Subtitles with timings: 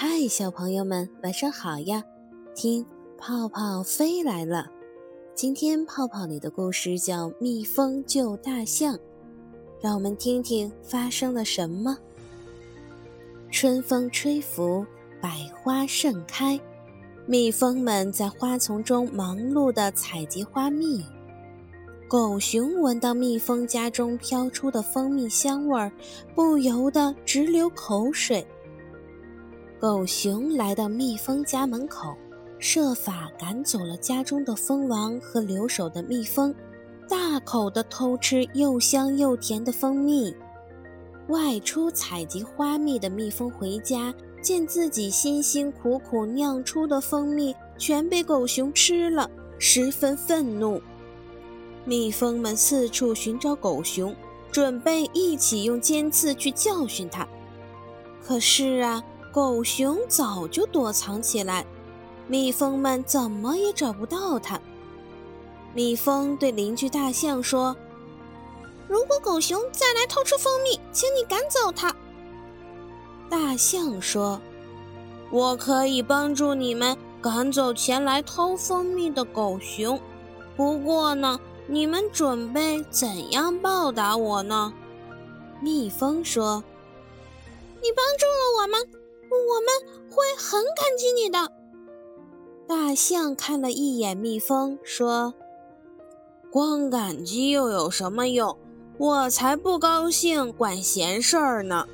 [0.00, 2.00] 嗨，小朋友们，晚上好呀！
[2.54, 2.86] 听，
[3.18, 4.70] 泡泡飞来了。
[5.34, 8.94] 今天泡泡里的故事叫《蜜蜂救大象》，
[9.80, 11.98] 让我们听听发生了什么。
[13.50, 14.86] 春风吹拂，
[15.20, 16.60] 百花盛开，
[17.26, 21.04] 蜜蜂们在花丛中忙碌地采集花蜜。
[22.06, 25.90] 狗熊闻到蜜蜂家中飘出的蜂蜜香味儿，
[26.36, 28.46] 不由得直流口水。
[29.80, 32.16] 狗熊来到蜜蜂家门口，
[32.58, 36.52] 设法赶走了家中的蜂王和留守的蜜蜂，
[37.08, 40.34] 大口地偷吃又香又甜的蜂蜜。
[41.28, 44.12] 外出采集花蜜的蜜蜂回家，
[44.42, 50.82] 见自己辛辛苦苦酿出的蜂蜜全被狗熊吃了，十分愤怒。
[51.84, 54.12] 蜜蜂们四处寻找狗熊，
[54.50, 57.28] 准备一起用尖刺去教训它。
[58.20, 59.00] 可是啊！
[59.30, 61.64] 狗熊早就躲藏起来，
[62.26, 64.60] 蜜蜂们怎么也找不到它。
[65.74, 67.76] 蜜蜂对邻居大象说
[68.88, 71.94] ：“如果狗熊再来偷吃蜂蜜，请你赶走它。”
[73.28, 74.40] 大象说
[75.30, 80.00] ：“我可以帮助你们赶走前来偷蜂蜜的狗熊，
[80.56, 84.72] 不过呢，你们准备怎样报答我呢？”
[85.60, 86.64] 蜜蜂说
[87.82, 88.88] ：“你帮助了我们。”
[90.40, 91.50] 很感激你的。
[92.68, 95.34] 大象看了一眼蜜蜂，说
[96.52, 98.56] ：“光感激又有什么用？
[98.98, 101.88] 我才不高兴管闲事儿呢。”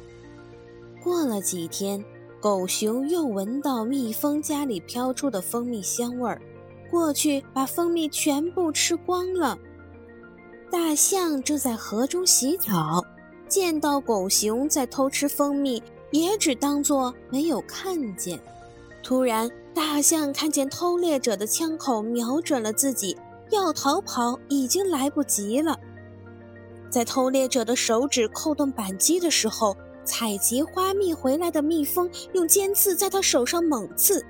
[1.02, 2.04] 过了几天，
[2.38, 6.42] 狗熊又闻到蜜蜂家里飘出的蜂蜜香味儿，
[6.90, 9.58] 过去把蜂蜜全部吃光了。
[10.70, 13.02] 大象正在河中洗澡，
[13.48, 15.82] 见到狗熊在偷吃蜂蜜。
[16.14, 18.38] 也只当作没有看见。
[19.02, 23.16] 突然，大象看见偷猎者的枪口瞄准了自己，
[23.50, 25.76] 要逃跑已经来不及了。
[26.88, 34.24] 在偷猎者的手指扣动扳机的时候，采集花蜜回来的蜜蜂用尖刺在他手上猛刺，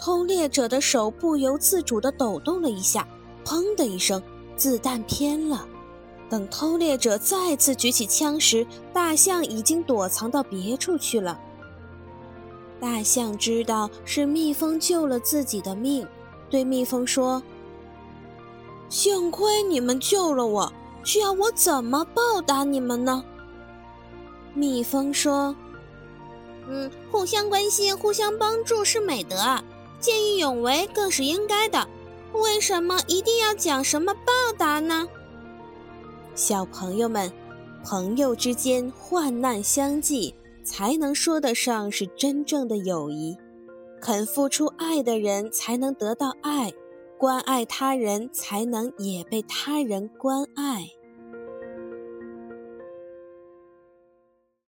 [0.00, 3.06] 偷猎者的手不由自主地抖动了一下，
[3.44, 4.20] 砰的一声，
[4.56, 5.68] 子弹偏了。
[6.28, 11.38] 等偷猎者再次举起枪时，大象已经躲藏到别处去了。
[12.80, 16.06] 大象知道是蜜蜂救了自己的命，
[16.50, 17.42] 对蜜蜂说
[18.90, 20.72] ：“幸亏你们救了我，
[21.04, 23.24] 需要我怎么报答你们呢？”
[24.52, 25.56] 蜜蜂说
[26.68, 29.36] ：“嗯，互相关心、互相帮助是美德，
[30.00, 31.86] 见义勇为更是应该的。
[32.32, 35.08] 为什么一定要讲什么报答呢？”
[36.36, 37.32] 小朋友们，
[37.82, 43.34] 朋友之间患难相济，才能说得上是真正的友谊。
[44.02, 46.68] 肯付出爱的人，才能得到爱；
[47.16, 50.90] 关爱他人，才能也被他人关爱。